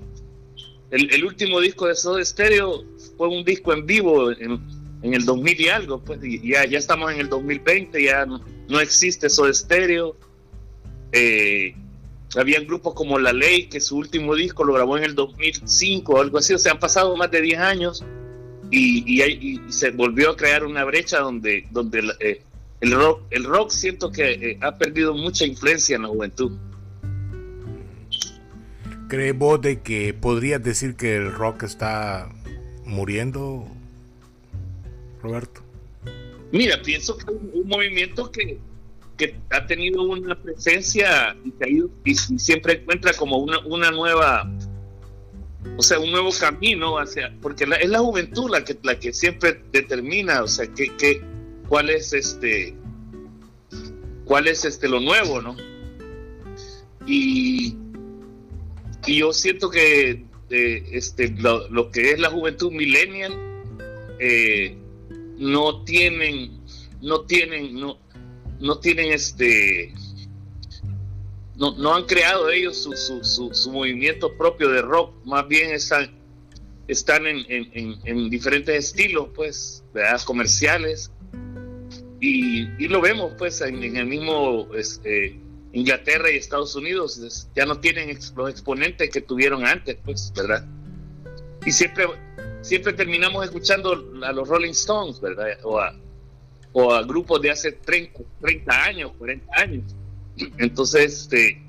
[0.91, 2.83] el, el último disco de Soda Stereo
[3.23, 4.59] fue un disco en vivo en,
[5.01, 9.45] el 2000 y algo, pues ya, ya estamos en el 2020, ya no, existe eso
[9.45, 10.17] de estéreo.
[11.13, 11.73] Eh,
[12.35, 16.21] habían grupos como La Ley, que su último disco lo grabó en el 2005 o
[16.21, 18.03] algo así, o sea, han pasado más de 10 años
[18.71, 22.41] y, se volvió a crear una brecha donde, donde eh,
[22.81, 26.51] el, rock, el rock siento que eh, ha perdido mucha influencia en la juventud.
[29.07, 32.29] ¿Crees vos de que podrías decir que el rock está
[32.85, 33.67] muriendo,
[35.21, 35.61] Roberto?
[36.51, 38.59] Mira, pienso que un movimiento que,
[39.17, 44.51] que ha tenido una presencia y, ha ido, y, siempre encuentra como una, una nueva,
[45.77, 49.63] o sea, un nuevo camino hacia, porque es la juventud la que, la que siempre
[49.71, 51.21] determina, o sea, que, que,
[51.67, 52.75] cuál es este,
[54.25, 55.55] cuál es este lo nuevo, ¿no?
[57.07, 57.75] Y,
[59.05, 63.33] y yo siento que este, lo, que es la juventud millennial
[64.19, 64.75] eh,
[65.37, 66.61] no tienen,
[67.01, 67.99] no tienen, no,
[68.59, 69.93] no tienen este,
[71.55, 76.11] no, no han creado ellos su, su, su, movimiento propio de rock, más bien están,
[76.87, 80.21] están en, en, en diferentes estilos, pues, ¿verdad?
[80.23, 81.11] comerciales.
[82.19, 85.37] Y, y, lo vemos, pues, en, el mismo este,
[85.73, 90.65] Inglaterra y Estados Unidos, ya no tienen los exponentes que tuvieron antes, pues, ¿verdad?
[91.65, 92.05] Y siempre
[92.63, 93.91] siempre terminamos escuchando
[94.23, 95.47] a los Rolling Stones, ¿verdad?
[95.63, 95.93] O a,
[96.71, 99.83] o a grupos de hace 30, 30 años, 40 años.
[100.57, 101.61] Entonces, este,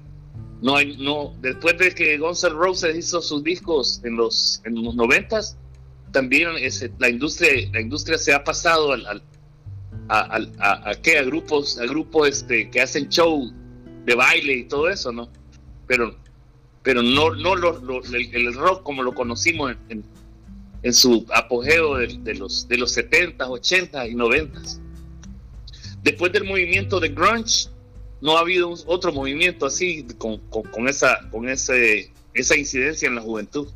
[0.63, 4.83] no hay, no, después de que Guns N' Roses hizo sus discos en los, en
[4.83, 5.41] los 90
[6.13, 9.23] también ese, la industria, la industria se ha pasado al, al
[10.09, 11.19] a, a, a, ¿qué?
[11.19, 13.53] a grupos, a grupos este, que hacen show
[14.05, 15.29] de baile y todo eso, ¿no?
[15.87, 16.17] Pero,
[16.83, 17.81] pero no, no lo,
[18.13, 20.05] el, rock como lo conocimos en,
[20.85, 24.61] en su apogeo de, los, de los 70, 80 y 90.
[26.03, 27.71] Después del movimiento de grunge,
[28.21, 33.23] no ha habido otro movimiento así con, con, esa, con ese, esa incidencia en la
[33.23, 33.69] juventud.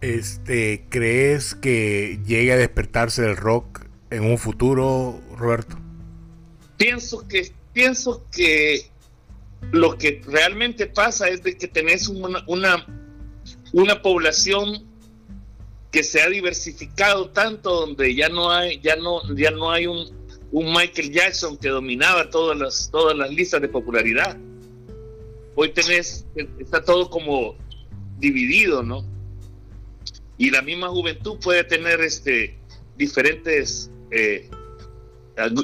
[0.00, 5.78] Este, ¿Crees que llegue a despertarse el rock en un futuro, Roberto?
[6.76, 8.90] Pienso que, pienso que
[9.72, 12.44] lo que realmente pasa es de que tenés una,
[13.72, 14.86] una población
[15.90, 20.06] que se ha diversificado tanto donde ya no hay ya no ya no hay un,
[20.52, 24.38] un Michael Jackson que dominaba todas las todas las listas de popularidad.
[25.56, 26.26] Hoy tenés
[26.58, 27.56] está todo como
[28.18, 29.04] dividido no
[30.38, 32.56] y la misma juventud puede tener este
[32.96, 34.48] diferentes eh,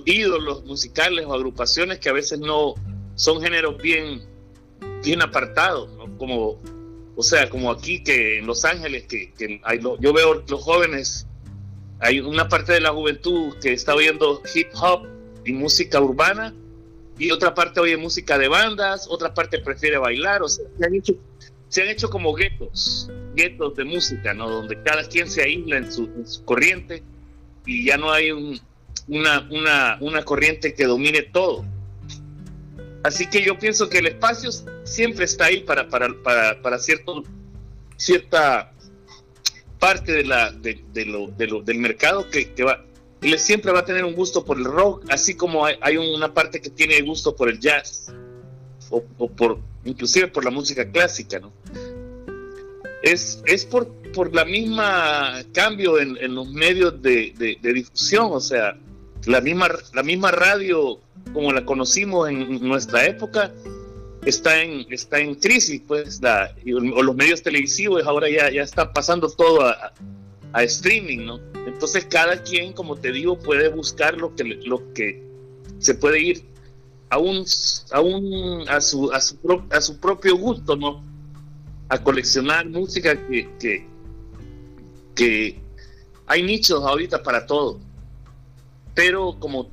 [0.04, 2.74] ídolos musicales o agrupaciones que a veces no
[3.14, 4.22] son géneros bien
[5.02, 6.16] bien apartados ¿no?
[6.18, 6.58] como
[7.16, 11.26] o sea, como aquí que en Los Ángeles, que, hay yo veo los jóvenes,
[11.98, 15.08] hay una parte de la juventud que está oyendo hip hop
[15.46, 16.54] y música urbana,
[17.18, 20.94] y otra parte oye música de bandas, otra parte prefiere bailar, o sea, se han
[20.94, 21.14] hecho,
[21.68, 24.50] se han hecho como guetos, guetos de música, ¿no?
[24.50, 26.10] Donde cada quien se aísla en su,
[26.44, 27.02] corriente
[27.64, 28.30] y ya no hay
[29.08, 31.64] una, una, una corriente que domine todo.
[33.02, 34.50] Así que yo pienso que el espacio
[34.84, 37.22] siempre está ahí para, para, para, para cierto,
[37.96, 38.72] cierta
[39.78, 42.84] parte de la, de, lo, de lo, del mercado que, que va,
[43.36, 46.70] siempre va a tener un gusto por el rock, así como hay, una parte que
[46.70, 48.12] tiene gusto por el jazz
[48.90, 51.52] o, por inclusive por la música clásica, ¿no?
[53.02, 58.76] Es, es por, por la misma cambio en, los medios de, de, difusión, o sea,
[59.26, 61.00] la misma, la misma radio
[61.32, 63.52] como la conocimos en nuestra época
[64.24, 66.54] está en, está en crisis, pues, la,
[66.94, 69.92] o los medios televisivos ahora ya, ya está pasando todo a,
[70.52, 71.40] a, streaming, ¿no?
[71.66, 75.22] Entonces cada quien, como te digo, puede buscar lo que, lo que
[75.78, 76.44] se puede ir
[77.10, 77.44] a, un,
[77.92, 79.38] a, un, a, su, a, su,
[79.70, 81.04] a su propio gusto, ¿no?
[81.88, 83.86] A coleccionar música que, que,
[85.14, 85.60] que
[86.26, 87.78] hay nichos ahorita para todo.
[88.96, 89.70] Pero como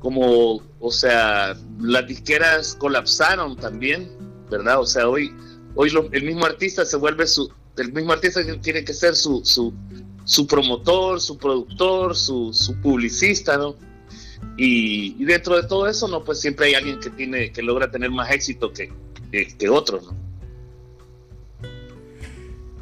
[0.00, 4.10] como, o sea, las disqueras colapsaron también,
[4.50, 4.80] ¿verdad?
[4.80, 5.32] O sea, hoy,
[5.74, 10.46] hoy el mismo artista se vuelve su, el mismo artista tiene que ser su, su,
[10.46, 13.76] promotor, su productor, su, publicista, ¿no?
[14.56, 16.24] Y, dentro de todo eso, ¿no?
[16.24, 18.90] Pues siempre hay alguien que tiene, que logra tener más éxito que,
[19.30, 20.16] que, otros, ¿no?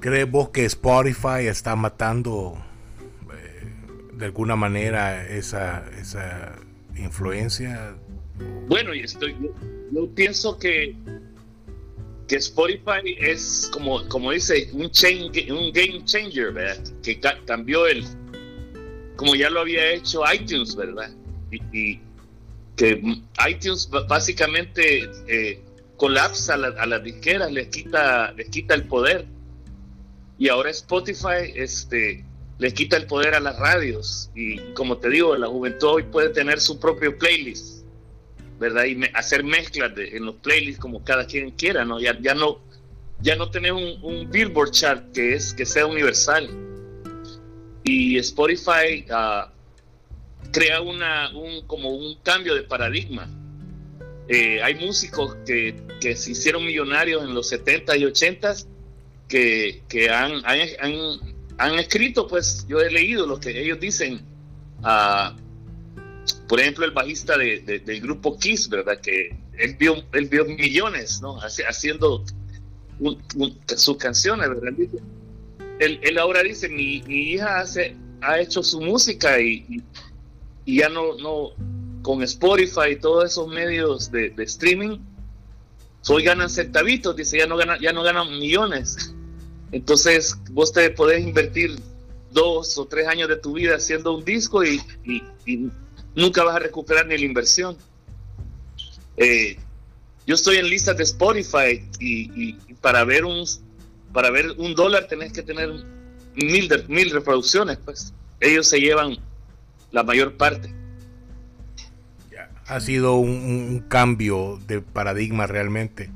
[0.00, 2.64] ¿Crees vos que Spotify está matando
[4.18, 6.56] de alguna manera esa, esa
[6.96, 7.96] influencia?
[8.66, 9.36] Bueno, y estoy,
[9.92, 10.96] yo, pienso que,
[12.26, 16.84] que Spotify es como, como dice, un, change, un game changer, ¿verdad?
[17.02, 18.04] Que cambió el,
[19.16, 21.10] como ya lo había hecho iTunes, ¿verdad?
[21.72, 22.00] Y,
[22.76, 23.02] que
[23.48, 25.60] iTunes básicamente eh,
[25.96, 29.26] colapsa a, las disqueras, les quita, les quita el poder.
[30.38, 32.24] Y ahora Spotify, este,
[32.58, 36.30] le quita el poder a las radios y como te digo, la juventud hoy puede
[36.30, 37.78] tener su propio playlist
[38.58, 38.84] ¿verdad?
[38.84, 42.00] Y hacer mezclas de, en los playlists como cada quien quiera, ¿no?
[42.00, 42.60] Ya, ya no
[43.20, 46.48] ya no tener un, Billboard chart que es que sea universal.
[47.84, 49.50] Y Spotify uh,
[50.52, 53.28] crea una, un, como un cambio de paradigma.
[54.28, 58.54] Eh, hay músicos que, que, se hicieron millonarios en los 70 y 80
[59.26, 60.42] que, que han,
[61.78, 64.20] escrito, pues yo he leído lo que ellos dicen.
[66.48, 69.00] Por ejemplo, el bajista de, del grupo Kiss, ¿verdad?
[69.00, 71.38] Que él vio, él vio millones, ¿no?
[71.40, 72.24] Haciendo
[73.76, 74.72] sus canciones, ¿verdad?
[75.78, 79.82] Él, ahora dice, mi, hija hace, ha hecho su música y,
[80.66, 81.50] ya no, no,
[82.02, 84.98] con Spotify y todos esos medios de, streaming,
[86.08, 89.14] hoy ganan centavitos, dice, ya no ganan, ya no ganan millones.
[89.72, 91.78] Entonces, vos te podés invertir
[92.30, 94.80] dos o tres años de tu vida haciendo un disco y,
[96.14, 97.76] nunca vas a recuperar ni la inversión.
[99.16, 99.56] Eh,
[100.26, 103.44] yo estoy en listas de Spotify y, para ver un
[104.12, 105.70] para ver un dólar tenés que tener
[106.34, 108.14] mil, mil reproducciones, pues.
[108.40, 109.18] Ellos se llevan
[109.90, 110.72] la mayor parte.
[112.66, 116.10] Ha sido un, cambio de paradigma realmente.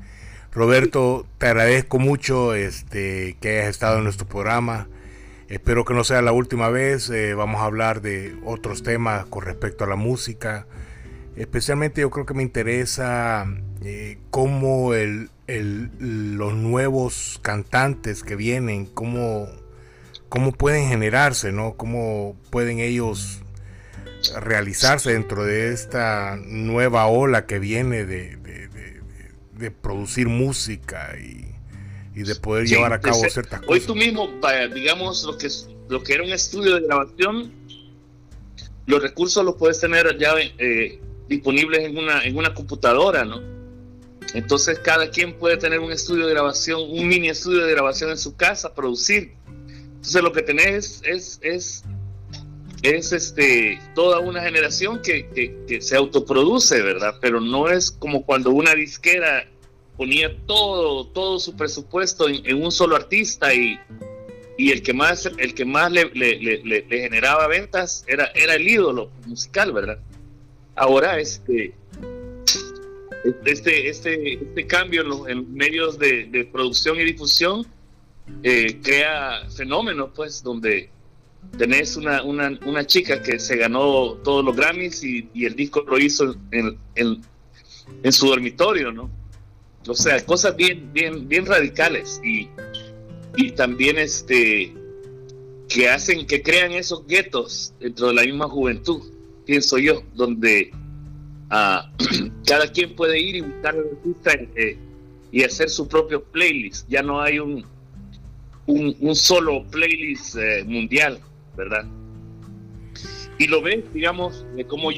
[0.53, 4.87] Roberto, te agradezco mucho este, que hayas estado en nuestro programa.
[5.49, 7.09] Espero que no sea la última vez.
[7.09, 10.67] Eh, vamos a hablar de otros temas con respecto a la música.
[11.35, 13.47] Especialmente yo creo que me interesa
[13.83, 19.47] eh, cómo el, los nuevos cantantes que vienen, cómo,
[20.29, 21.73] cómo pueden generarse, ¿no?
[21.77, 23.41] Cómo pueden ellos
[24.39, 28.67] realizarse dentro de esta nueva ola que viene de, de,
[29.81, 31.53] producir música y,
[32.21, 33.67] de poder llevar a cabo ciertas cosas.
[33.67, 34.29] Hoy tú mismo,
[34.73, 35.49] digamos, lo que,
[35.89, 37.51] lo que era un estudio de grabación,
[38.85, 43.41] los recursos los puedes tener ya eh, disponibles en una, en una computadora, ¿no?
[44.33, 48.17] Entonces cada quien puede tener un estudio de grabación, un mini estudio de grabación en
[48.17, 49.33] su casa, producir.
[49.95, 51.83] Entonces lo que tenés es, es, es,
[52.83, 55.27] este, toda una generación que,
[55.67, 57.15] que, se autoproduce, ¿verdad?
[57.21, 59.47] Pero no es como cuando una disquera
[59.95, 63.79] ponía todo, todo su presupuesto en, un solo artista y,
[64.57, 69.71] y, el que más, el que más le, generaba ventas era, era el ídolo musical,
[69.71, 69.99] ¿verdad?
[70.75, 71.73] Ahora, este,
[73.45, 77.65] este, este, este cambio en los, medios de, producción y difusión
[78.41, 80.89] eh, crea fenómenos, pues, donde
[81.57, 85.99] tenés una, una, una, chica que se ganó todos los Grammys y, el disco lo
[85.99, 89.09] hizo en, en, su dormitorio, ¿no?
[89.87, 92.49] O sea, cosas bien, bien, bien radicales y,
[93.35, 94.73] y también este
[95.67, 99.13] que hacen, que crean esos guetos dentro de la misma juventud
[99.45, 100.71] pienso yo, donde
[101.49, 101.91] ah,
[102.45, 103.75] cada quien puede ir y buscar
[104.55, 104.77] eh,
[105.31, 106.87] y hacer su propio playlist.
[106.89, 107.65] Ya no hay un,
[108.67, 111.19] un, solo playlist eh, mundial,
[111.55, 111.85] ¿verdad?
[113.37, 114.89] Y lo ves, digamos, como,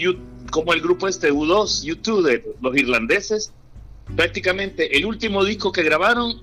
[0.51, 3.53] como el grupo este U2, YouTube, de los irlandeses,
[4.15, 6.41] prácticamente el último disco que grabaron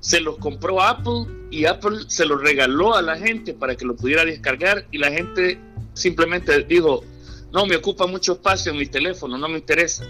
[0.00, 3.96] se los compró Apple y Apple se los regaló a la gente para que lo
[3.96, 5.58] pudiera descargar y la gente
[5.94, 7.02] simplemente dijo,
[7.52, 10.06] no, me ocupa mucho espacio en mi teléfono, no me interesa.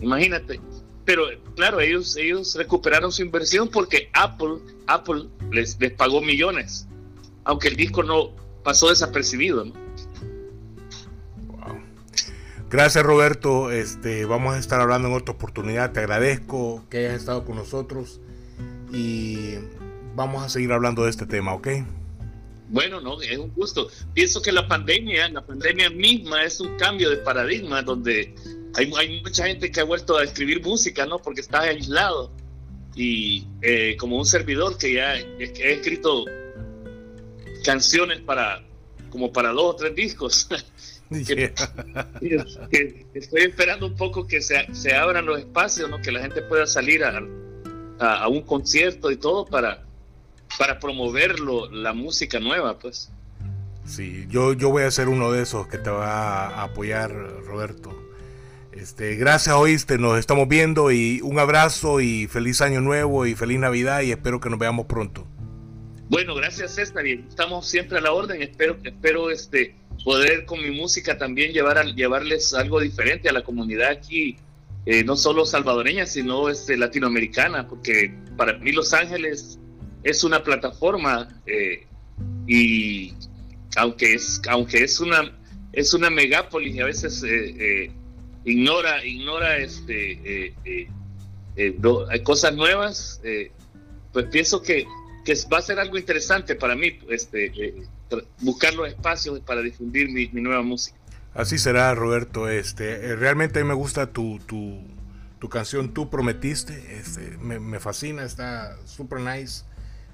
[0.00, 0.60] Imagínate.
[1.04, 4.56] Pero claro, ellos, ellos recuperaron su inversión porque Apple,
[4.86, 6.86] Apple les, les pagó millones,
[7.44, 8.34] aunque el disco no
[8.68, 9.64] pasó desapercibido.
[12.68, 17.46] Gracias Roberto, este, vamos a estar hablando en otra oportunidad, te agradezco que hayas estado
[17.46, 18.20] con nosotros
[18.92, 19.54] y
[20.14, 21.68] vamos a seguir hablando de este tema, ¿ok?
[22.68, 23.88] Bueno, no, es un gusto.
[24.12, 28.34] Pienso que la pandemia, la pandemia misma es un cambio de paradigma donde
[28.74, 31.22] hay, hay mucha gente que ha vuelto a escribir música, ¿no?
[31.22, 32.30] Porque está aislado.
[32.94, 36.26] Y eh, como un servidor que ya he escrito
[37.64, 38.62] canciones para
[39.10, 40.48] como para dos o tres discos.
[41.10, 41.50] estoy
[43.40, 46.02] esperando un poco que se, se, abran los espacios, ¿no?
[46.02, 47.22] que la gente pueda salir a,
[47.98, 49.86] a un concierto y todo para,
[50.58, 53.10] para promoverlo, la música nueva, pues.
[53.86, 57.10] Sí, yo, yo voy a ser uno de esos que te va a apoyar,
[57.44, 57.98] Roberto.
[58.72, 63.58] Este, gracias, oíste, nos estamos viendo y un abrazo y feliz año nuevo y feliz
[63.58, 65.26] Navidad y espero que nos veamos pronto.
[66.10, 68.40] Bueno, gracias César y estamos siempre a la orden.
[68.40, 73.44] Espero, espero este, poder con mi música también llevar a, llevarles algo diferente a la
[73.44, 74.38] comunidad aquí,
[74.86, 79.58] eh, no solo salvadoreña, sino este, latinoamericana, porque para mí Los Ángeles
[80.02, 81.86] es una plataforma eh,
[82.46, 83.12] y
[83.76, 85.38] aunque es, aunque es una,
[85.74, 87.92] es una megápolis y a veces eh,
[88.46, 90.54] ignora, ignora este,
[92.10, 93.20] hay cosas nuevas,
[94.14, 94.86] pues pienso que,
[95.28, 97.52] que va a ser algo interesante para mí este,
[98.40, 100.96] buscar los espacios para difundir mi, nueva música.
[101.34, 102.48] Así será, Roberto.
[102.48, 104.80] Este, realmente a mí me gusta tu, tu,
[105.38, 106.98] tu canción Tú Prometiste.
[106.98, 109.64] Este, me, me fascina, está super nice.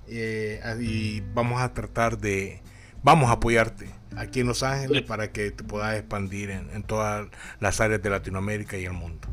[0.09, 2.61] Eh, y vamos a tratar de,
[3.05, 7.29] vamos a apoyarte aquí en Los Ángeles para que te puedas expandir en, todas
[7.61, 9.29] las áreas de Latinoamérica y el mundo.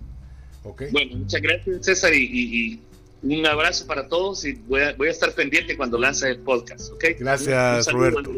[0.63, 0.91] ¿Okay?
[0.91, 2.79] Bueno, muchas gracias César y,
[3.23, 6.91] un abrazo para todos y voy a, estar pendiente cuando lances el podcast.
[6.93, 7.15] ¿okay?
[7.15, 8.31] Gracias Roberto.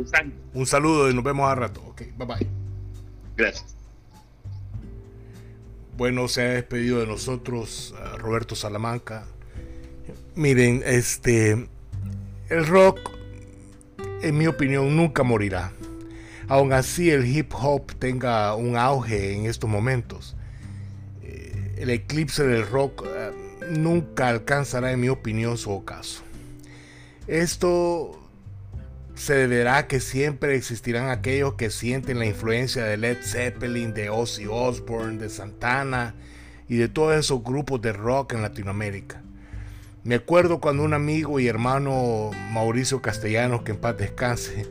[0.54, 1.82] Un saludo y nos vemos a rato.
[1.90, 2.48] Okay, bye bye.
[3.36, 3.76] Gracias.
[5.96, 9.26] Bueno, se ha despedido de nosotros Roberto Salamanca.
[10.36, 11.68] Miren, este
[12.50, 13.00] el rock,
[14.22, 15.72] en mi opinión, nunca morirá.
[16.48, 20.36] Aun así el hip hop tenga un auge en estos momentos.
[21.24, 23.32] Eh, el eclipse del rock eh,
[23.70, 26.24] nunca alcanzará, en mi opinión, su ocaso.
[27.28, 28.20] Esto
[29.16, 34.46] se deberá que siempre existirán aquellos que sienten la influencia de Led Zeppelin, de Ozzy
[34.50, 36.16] Osbourne, de Santana
[36.68, 39.22] y de todos esos grupos de rock en Latinoamérica.
[40.04, 44.68] Me acuerdo cuando un amigo y hermano Mauricio Castellanos, que en paz descanse,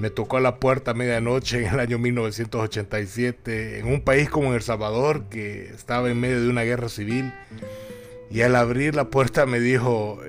[0.00, 4.52] me tocó a la puerta a medianoche en el año 1987 en un país como
[4.54, 7.32] El Salvador que estaba en medio de una guerra civil
[8.30, 10.20] y al abrir la puerta me dijo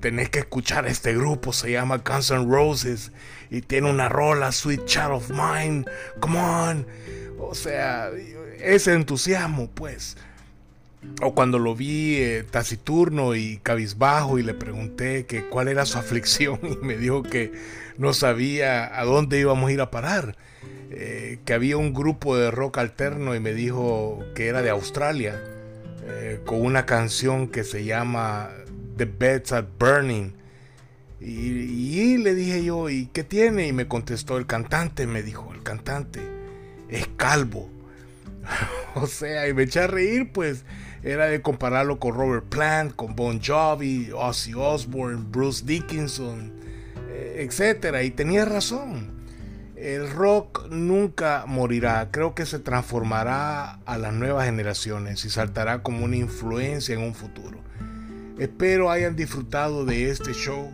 [0.00, 3.12] tenés que escuchar este grupo se llama Guns N' Roses
[3.50, 5.84] y tiene una rola Sweet Child of Mine
[6.20, 6.86] come on
[7.38, 8.10] o sea
[8.60, 10.16] ese entusiasmo pues.
[11.22, 15.98] O cuando lo vi eh, taciturno y cabizbajo y le pregunté que cuál era su
[15.98, 17.52] aflicción y me dijo que
[17.96, 20.36] no sabía a dónde íbamos a ir a parar,
[20.90, 25.40] eh, que había un grupo de rock alterno y me dijo que era de Australia,
[26.08, 28.50] eh, con una canción que se llama
[28.96, 30.32] The Beds Are Burning.
[31.20, 33.66] Y, y le dije yo, ¿y qué tiene?
[33.66, 36.20] Y me contestó el cantante, me dijo, el cantante
[36.88, 37.70] es calvo.
[38.94, 40.64] o sea, y me eché a reír, pues
[41.02, 46.52] era de compararlo con Robert Plant, con Bon Jovi, Ozzy Osbourne, Bruce Dickinson,
[47.10, 48.02] eh, etc.
[48.04, 49.17] Y tenía razón.
[49.80, 56.04] El rock nunca morirá, creo que se transformará a las nuevas generaciones y saltará como
[56.04, 57.60] una influencia en un futuro.
[58.40, 60.72] Espero hayan disfrutado de este show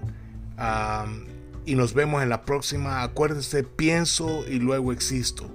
[1.67, 3.03] y nos vemos en la próxima.
[3.03, 5.51] Acuérdense, pienso y luego existo.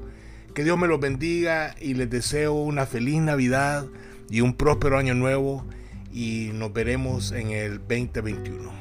[0.54, 3.88] Que Dios me los bendiga y les deseo una feliz Navidad
[4.30, 5.66] y un próspero año nuevo
[6.14, 8.72] y nos veremos en el 2021.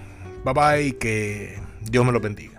[0.45, 2.58] Bye bye, que Dios me lo bendiga.